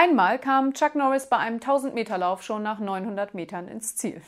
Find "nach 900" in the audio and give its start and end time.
2.62-3.34